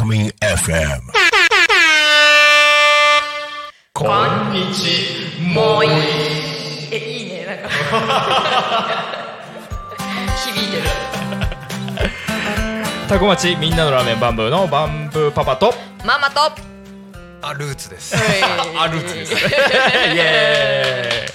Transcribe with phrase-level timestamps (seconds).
[0.00, 1.12] Alchemy FM.
[3.92, 4.08] こん
[4.50, 5.88] にちもい
[6.90, 7.68] えいいねなんか。
[10.42, 10.84] 響いてる。
[13.10, 15.74] タコ町みんなのラーメンバンブーのバンブーパパと。
[16.02, 16.50] ママと。
[17.42, 18.16] あルーツです。
[18.78, 19.34] あルーツです。
[19.44, 21.26] イエ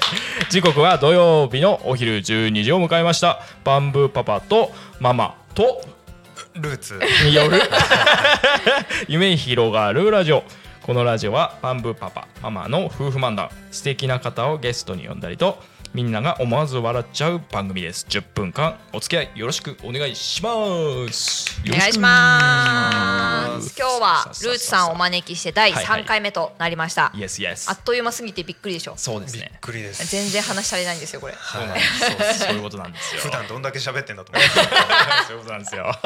[0.42, 0.48] ーイ。
[0.50, 3.42] 時刻は土曜日のお昼12時を迎えました。
[3.64, 5.84] バンブーパパとママと。
[6.56, 7.00] ルーツ。
[7.26, 7.62] による
[9.08, 10.44] 夢広がるラジオ。
[10.82, 15.58] このラジオはバンブーパパママの夫婦漫談素敵な方をゲストに呼んだりと
[15.96, 18.06] みんなが思わず笑っちゃう番組です。
[18.10, 20.50] 10分間お付き合いよろしくお願いしま
[21.10, 21.62] す。
[21.66, 23.74] お願いします。
[23.80, 26.04] 今日はルーツさんをお招きして第はいはい。
[26.04, 28.92] 3回目となりました、イエスイエスあっという間すぎてびっくりでしょ。
[28.92, 29.54] びっそうですね。
[29.62, 30.06] くりです。
[30.12, 31.34] 全然話し足りないんですよこれ。
[31.34, 32.48] そうなんですそう。
[32.50, 33.22] そういうことなんですよ。
[33.22, 34.50] 普段どんだけ喋ってんだと思って。
[35.28, 35.98] そういうことなんですよ。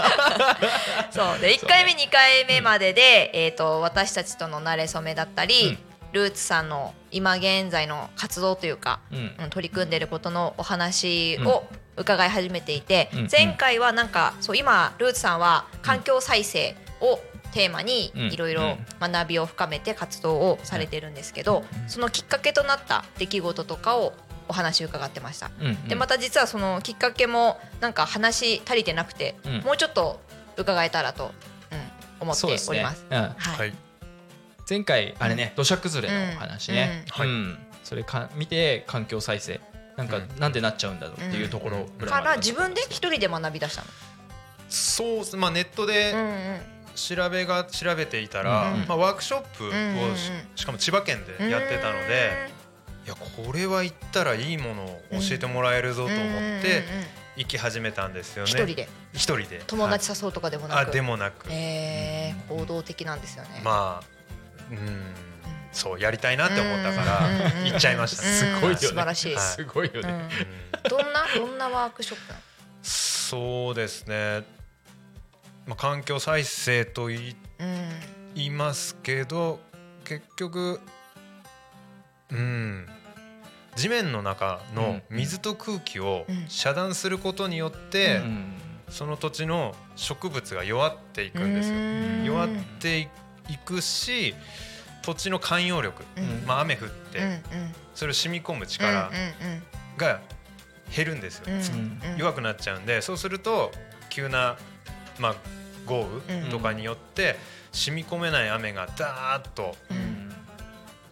[1.10, 1.40] そう。
[1.40, 5.80] で1回目2回目までで、えー、と私たちとの馴れ初めだったり、
[6.12, 9.32] ルーツさんの今現在の活動というか、うん。
[9.44, 11.64] うん取り組んでいることのお話を
[11.98, 13.28] 伺い始めていて、うん。
[13.32, 17.20] 前回はなんかそう今ルーツさんは環境再生を
[17.54, 18.22] テーマにうん。
[18.32, 24.14] いろいろ学びを深めて活動をされてるんですけど、そのきっかけとなった出来事とかを
[24.48, 25.52] お話を伺ってました。
[25.60, 25.88] うんうん。
[25.88, 29.62] でまた実はそのきっかけもなんか話足りてなくて、うん。
[29.62, 30.20] もうちょっと
[30.58, 31.32] 伺えたらと、
[31.72, 33.06] うん、思っております。
[33.10, 33.18] うん。
[33.18, 33.89] はい、はい。
[34.70, 37.04] 前回あれね土砂崩れのお話ね。
[37.06, 37.12] うん。
[37.12, 37.28] はい。
[37.28, 37.58] うん。
[37.84, 39.60] それか見て環境再生。
[39.98, 40.30] なんかうん。
[40.40, 43.88] なんでなっちゃうんだろうっていうところぐらいから自分で一人で学び出したの。
[44.70, 45.88] そうっすまあネットうん。
[45.88, 46.60] でうん。
[46.96, 48.86] 調べが調べていたら、うん。
[48.88, 49.76] まあワークショップをし,、うん。
[49.76, 50.10] うん。
[50.10, 50.18] うん。
[50.56, 52.52] しかも千葉県でやってたので、
[53.06, 56.84] いやこれは行ったらいいものを教えてもらえるぞと思って
[57.38, 58.14] 行き始めたん。
[58.14, 58.52] ですよね。
[58.52, 59.64] 一人で一人で。
[59.66, 61.48] 友はい達誘うとかでもなく、あでもなく。
[61.50, 63.22] えー、行動的なん。
[63.22, 63.62] ですよね。
[63.64, 64.19] まあうん
[65.72, 68.24] そうやりたいなって思ったからうんうんうん行っちゃいました。
[68.24, 68.28] ね。
[68.30, 68.78] すごいよね。
[68.78, 69.36] 素晴らしい。
[69.36, 69.44] はい。
[69.44, 70.10] すごいよね。
[70.10, 70.16] うん。
[70.16, 70.30] うん
[70.90, 72.34] どんなどんなワークショップ？
[72.82, 74.44] そうですね、
[75.68, 77.90] まあ、環境再生と言いうん
[78.36, 79.60] 言いますけど
[80.06, 80.80] 結局
[82.32, 82.88] うん。
[83.76, 86.46] 地面の中の水と空気をうん。
[86.48, 88.54] 遮断することによって、うん
[88.90, 91.76] その土地の植物が弱っていくんですよ。
[91.76, 92.24] うん。
[92.26, 92.50] 弱っ
[92.80, 93.08] て
[93.50, 94.36] いくし
[95.02, 96.46] 土地の寛容力、うん。
[96.46, 97.42] まあ、雨降って、
[97.96, 99.10] それを染み込む力
[99.98, 100.20] が
[100.96, 102.02] 減るんですよ、うんうん。
[102.14, 102.18] うん。
[102.18, 103.72] 弱くなっちゃうんでそうすると
[104.10, 104.58] 急な、
[105.20, 105.36] まあ、
[105.86, 107.38] 豪雨とかによって
[107.72, 110.30] 染み込めない雨がダーッとうん。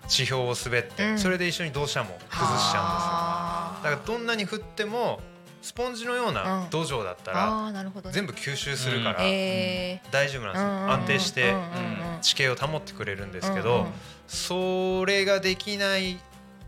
[0.07, 1.19] 地表を滑って、うん。
[1.19, 3.91] それで一緒に土砂も崩しちゃうんですよ。
[3.91, 5.19] だからどんなに降っても
[5.67, 6.69] スポンジのよううなん。
[6.69, 7.73] 土壌だったら
[8.13, 10.69] 全部吸収するからえ大丈夫なんですよ。
[10.69, 11.53] ー安定して
[12.21, 13.85] 地形を保ってくれるんですけど
[14.27, 16.19] それができない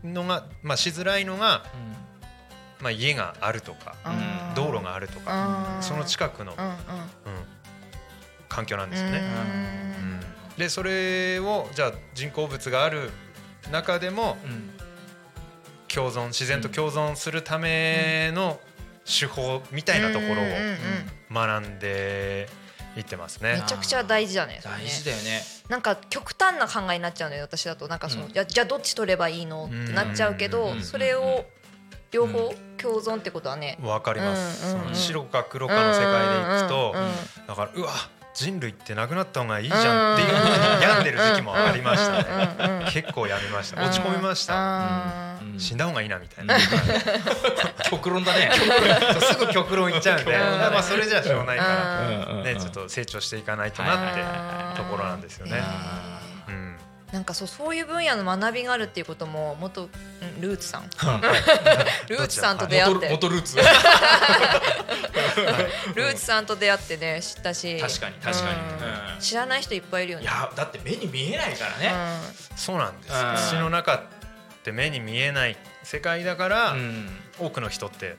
[0.04, 1.64] のが、まあ、しづらいのが、
[2.82, 4.56] まあ、家があるとかうん。
[4.56, 5.82] 道路があるとかうん。
[5.82, 6.54] その近くの、
[8.50, 9.22] 環境なんですよね。
[10.58, 13.12] でそれをじゃあ人工物がある
[13.72, 14.70] 中でもうん。
[15.90, 18.60] 共存自然と共存するための
[19.10, 20.46] 手法みたいなところを
[21.32, 22.48] 学んで
[22.96, 23.54] いってますね。
[23.54, 23.68] め。
[23.68, 24.62] ちゃくちゃ大事だね。
[24.64, 25.42] 大事だよね。
[25.68, 27.88] なんか極端な考えになっちゃうのよ私だと。
[27.88, 28.34] なんかその、うん。
[28.34, 29.66] じゃじどっち取ればいいの？
[29.66, 30.84] ってなっちゃうけど、うん。
[30.84, 31.46] それを
[32.12, 36.96] 両方共存ってことはね、わかります、うんうんうんその白か黒かの世界でいくと、
[37.48, 37.92] だからうわ
[38.40, 46.56] 人類ってなくなった方がいいじゃんっていうふうに病んでる時期もありましたね、結構やめました落ち込みました、うん死んだ方がいいなみたいな、
[47.90, 48.50] 極論だね
[49.20, 55.62] すぐ極論いっちゃうんで、まあそれじゃしょうがないから、ねちょっと成長していかないとなってところなんですよね。
[56.48, 56.78] うん、
[57.12, 59.88] なんかそうそういう分野の学びがあるっていうことも元う
[60.38, 60.90] んルーツさん。
[62.08, 63.10] ルーツさんと出会って。
[63.10, 63.58] 元ルーツ。
[65.96, 67.80] ルーツさんと出会ってね知ったし。
[67.80, 68.60] 確かに確かに。
[68.60, 69.16] うん。
[69.16, 69.20] うん。
[69.20, 70.26] 知らない人いっぱいいるよね。
[70.26, 71.92] いやだって目に見えないからね。
[72.56, 73.14] そうなんです。
[73.14, 73.36] うん。
[73.38, 74.02] 土の中っ
[74.64, 77.10] て目に見えない世界だから、うん。
[77.40, 78.18] 多くの人ってうん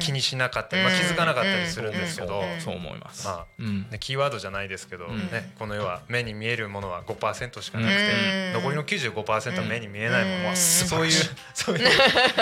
[0.00, 2.60] 気にしなかったり、まあ、気づかなかったりするんですけど、うん。
[2.60, 3.26] そう思います。
[3.26, 3.46] ま
[3.92, 5.30] あキーワードじゃないですけど、ん。
[5.30, 8.12] ね、この世は目に見えるものは5%しかなくて、
[8.48, 8.52] うん。
[8.54, 10.44] 残りの95%は目に見えないもの、うん。
[10.44, 11.12] まあそういう
[11.54, 11.88] そういう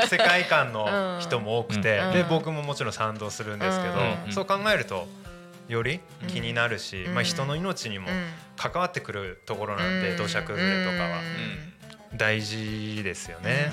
[0.08, 2.12] 世界観の人も多くて、うん。
[2.12, 3.94] で僕ももちろん賛同するんですけど、
[4.26, 4.32] うん。
[4.32, 5.06] そう考えると
[5.69, 7.14] より気になるし、うん。
[7.14, 8.26] まあ、人の命にもうん。
[8.56, 11.20] 関わってくるところなんで、土砂崩れとかは
[12.16, 13.70] 大事ですよね。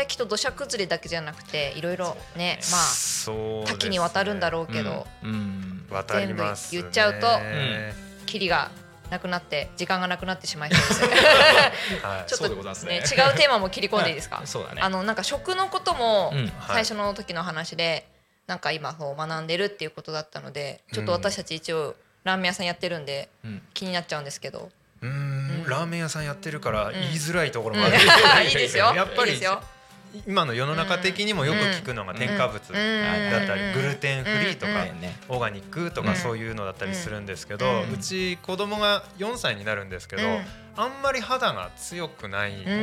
[0.00, 5.86] 題きっと土砂崩れだけじゃなくていろいろねまあ多岐にわたるんだろうけど、うん。
[6.08, 7.94] 全部言っちゃうとね
[8.26, 8.70] キリが
[9.10, 12.06] なくなって時間がなくなってしまいそうです。
[12.06, 12.24] はい。
[12.30, 13.02] ちょっとね違う
[13.36, 14.42] テーマも切り込んでいいですか？
[14.46, 14.80] そうだね。
[14.82, 16.52] あのなんか食のこともうん。
[16.68, 18.06] 最初の時の話で
[18.46, 23.62] なんか今そう学んでるっていうことだったのでちょっと私たち一応ラーメン屋さんやってるんでうん。
[23.74, 24.70] 気になっちゃうんですけど。
[25.02, 27.96] うーんラーメン屋さんやってるから言いづらいところうんもある、
[28.46, 28.92] いいですよ。
[28.94, 29.60] やっぱりいいですよ
[30.26, 40.44] 今の世の中的にもよく聞くのが添加物だったりグルテンフリーとかねオーガニックとうんかそういうのだったりするんですけどうち子供が4歳になるんですけどうん。
[40.76, 42.74] あんまり肌が強くないのかう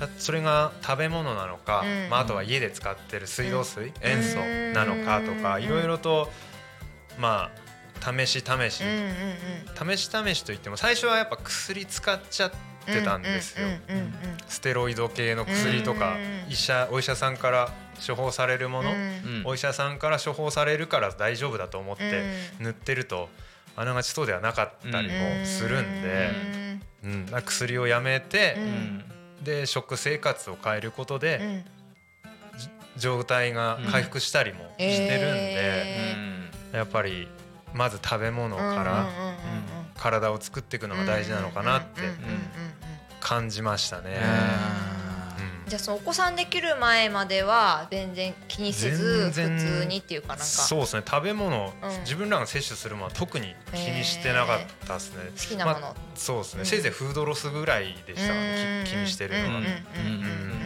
[0.00, 2.10] なだそれが食べ物なのかうん。
[2.10, 4.38] まああとは家で使ってる水道水塩素
[4.74, 5.62] なのかとかうん。
[5.64, 6.30] いろいろと
[7.18, 7.68] まあ
[8.00, 8.84] 試し試し。
[9.74, 12.67] 試し試しといっても最初はやっぱ薬使っちゃって
[13.02, 13.68] たんですよ。
[14.48, 17.70] ステロイド系の薬とかうん医者お医者さんから
[18.06, 18.92] 処方されるもの、
[19.44, 22.24] お医者さんから処方されるから大丈夫だと思って
[22.58, 22.64] うん。
[22.64, 23.28] 塗ってると
[23.76, 26.30] あながちそうではなかったりもするんで、
[27.04, 27.26] うん。
[27.44, 28.56] 薬をやめて
[29.42, 31.64] で食生活を変えることで、うん。
[32.96, 36.16] 状態が回復したりもしてるんで、え
[36.72, 37.28] やっぱり
[37.72, 39.08] まず食べ物から
[39.96, 42.02] 体を作っていくのが大事なのかなって
[43.20, 44.18] 感じましたね。
[45.68, 50.44] じゃあそのお子さんできる前までは全然気にせず普通にっていうかなんか。
[50.44, 52.00] そうですね食べ物、うん。
[52.00, 55.80] 自分らが摂取するものは特に気にしてなかったですね、好きなもの。
[55.80, 56.66] まあそうですね、うん。
[56.66, 58.32] せいぜいフードロスぐらいでした
[58.90, 60.58] 気にしてるのは、うんうんうんうんうん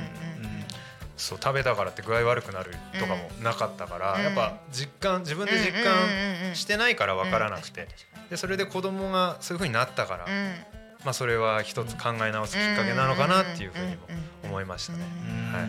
[1.17, 4.23] そう食べたからって具合悪くなるとかもなかったから、うん。
[4.23, 7.89] やっぱ実感自分で実感してないから分からなくて、
[8.31, 10.55] でそれで子供がそういう風になったから、うん
[11.05, 14.03] まあ、それは一つ考え直すきっかけなのかなっていうふうにも
[14.45, 14.99] 思いましたね。
[15.29, 15.53] うん。
[15.53, 15.69] はい。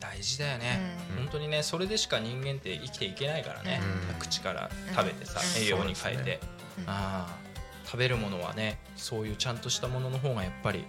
[0.00, 1.16] 大事だよね、うん。
[1.24, 3.80] 本当にねそれでしか人間って生きていけないからね、
[4.12, 4.20] うん。
[4.20, 5.62] 口から食べてさ、うん。
[5.62, 6.40] 栄養に変えて、
[6.86, 7.26] あ
[7.94, 10.84] 食べるものはねそういうちゃんとしたものの方がやっぱり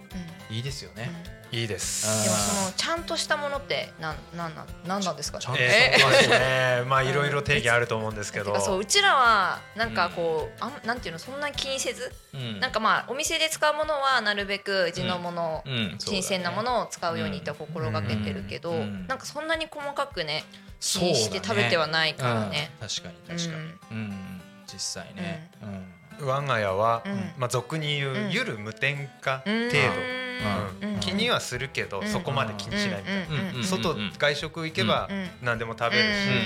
[0.50, 1.08] いいですよね、
[1.52, 2.04] いいです。
[2.08, 5.38] あでもそのちゃんとしたものってなんなんなんなんなんですか？
[5.38, 6.86] ちゃんとえー。
[6.86, 8.46] まあいろいろ定義あると思うんですけど。
[8.46, 8.60] てか。
[8.60, 12.58] そううちらはなんかこう、あんなんていうのそんな気にせず、うん。
[12.58, 15.96] なんかまあお店で使うものはなるべく地のもの、うん。
[16.00, 18.80] 新鮮なものを使うようにと心がけてるけど、うん。
[18.80, 19.06] うん。
[19.06, 20.44] なんかそんなに細かくね
[20.80, 22.72] 気にして食べてはないからね。
[22.80, 22.88] うん。
[22.88, 24.42] 確かに確かに、うん。
[24.66, 27.32] 実際ね、うん我が家は、うん。
[27.38, 28.30] まあ俗に言う、うん。
[28.30, 30.96] ゆる無添加程うん。
[30.96, 31.00] 度。
[31.00, 32.06] 気にはするけど、うん。
[32.06, 33.64] そこまで気にしないみたいな。
[33.64, 35.28] 外外食行けばうん。
[35.42, 36.36] 何でも食べるし、うん。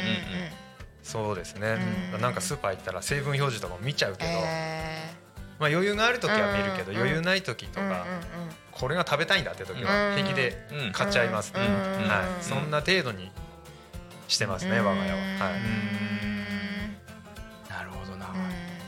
[1.02, 1.76] そうですね、
[2.14, 2.20] うん。
[2.20, 5.12] なんかスーパー行ったら成分表示とかも見ちゃうけど、え
[5.58, 6.98] まあ余裕がある時は見るけど、うん。
[6.98, 8.06] 余裕ない時とか、
[8.72, 10.14] これが食べたいんだって時はうん。
[10.16, 11.64] 平気でうん買っちゃいますね、う
[12.04, 12.08] ん。
[12.08, 12.42] はい、うん。
[12.42, 13.30] そんな程度に
[14.28, 14.86] してますね、うん。
[14.86, 15.60] 我が家は、はい、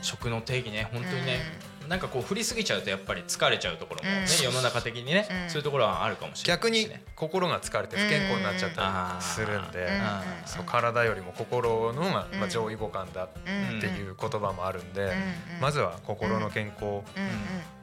[0.03, 1.39] 食の定義ね本当にね、
[1.87, 4.43] なんかこう振りすぎちゃうとやっぱり疲れちゃうところもね、うん。
[4.43, 5.49] 世の中的にね、うん。
[5.49, 15.11] そういうところはあるかもしれない逆に心が疲れて不健康になっちゃったりするんで、うんあそう体よりも心の方が、うんまあ、上位互換だうんっていう言葉もあるんで、うん。
[15.61, 16.91] まずは心の健康うん。
[16.91, 17.01] うん。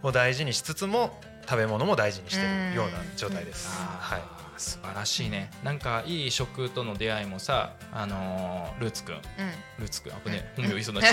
[0.02, 1.19] を大事にしつつも
[1.49, 3.76] 食べ物も大事にしてるような状態です。
[3.78, 5.50] はい素晴らしいね。
[5.64, 9.14] なんかいい食との出会いもさあのールーツくん。
[9.14, 9.23] うん。
[9.78, 10.12] ルーツくん。
[10.12, 11.12] あぶね本名言いそうになっ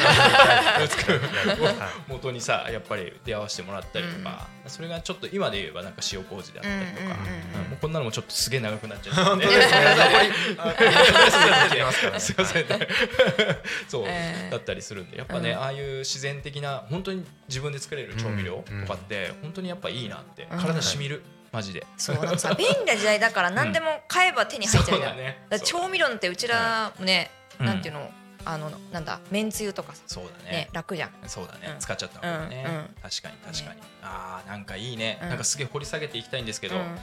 [0.80, 1.20] ルーツくん。
[1.64, 1.72] は
[2.08, 7.18] い元にさやっぱり出会わせてもらったりとか、それがちょっと今で言えばなんか塩麹であったりとか、うんうんうんうん。
[7.62, 9.68] うんもうこんなのもちょっとすげえ長くなっちゃったんで本当で
[12.20, 12.68] すいません。
[12.68, 12.88] ね。
[13.88, 14.52] そう、えー。
[14.52, 15.18] だったりするんで。
[15.18, 15.60] やっぱね、うん。
[15.60, 20.60] ああいう自然的な本当に自分で作れる調味料とかって本当にやっぱいいなって、うん。
[20.60, 21.24] 体しみる
[21.58, 21.88] マジで。
[21.98, 25.16] そうなんかさ便利な時代だから何でも買えば手に入っちゃうじゃん。
[25.16, 25.40] そうだね。
[25.66, 27.66] 調味料なんてうちらもねうん。
[27.66, 28.10] なんていうの
[28.46, 30.52] あのなんだめんつゆとかさそうだね。
[30.52, 30.70] ね。
[30.72, 31.10] 楽じゃん。
[31.26, 31.80] そうだね、うん。
[31.80, 32.84] 使っちゃったもんね、うんうん。
[33.02, 35.30] 確かに確かに、ああなんかいいね、うん。
[35.30, 36.98] なんかすげえ掘り下げていきたいんですけど、ううんん、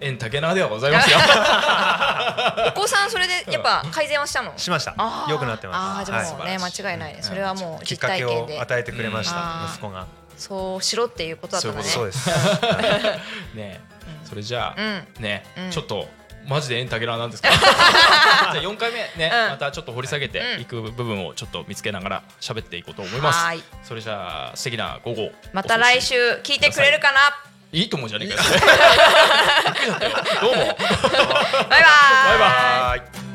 [0.00, 1.18] 縁竹縄ではございますよ。
[2.68, 4.56] お子さんそれでやっぱ改善はしたの？
[4.56, 4.94] しました。
[4.96, 5.26] あ。
[5.28, 5.30] ー。
[5.30, 6.02] 良くなってあます。
[6.02, 6.72] あじゃあもうねはい。
[6.72, 9.34] 間違いないねうんそれはもうきっ実かけを与えてくれましうん。
[9.34, 10.06] た息子が。
[10.36, 11.84] そうしろっていうことだったんだね。
[11.84, 12.28] そうです。
[13.54, 13.80] ね
[14.22, 14.28] うん。
[14.28, 15.06] それじゃあ、うん。
[15.22, 15.70] ね、うん。
[15.70, 16.08] ちょっと
[16.46, 17.48] マジで縁竹縄なんですか？
[17.52, 17.60] じゃ
[18.50, 19.50] あ4回目ね、うん。
[19.50, 20.60] またちょっと掘り下げてうん。
[20.60, 23.62] いく部分をちょっと見つけながら喋っていこうと思います、はーい。
[23.82, 26.14] それじゃあ素敵な午後また来週
[26.44, 27.18] 聞いてくれるかな？
[27.72, 28.42] いいと思うじゃねえか
[30.40, 30.56] どうも。
[30.56, 30.78] バイバーイ。
[31.68, 33.25] バイバーイ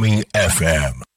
[0.00, 1.09] Brewing FM.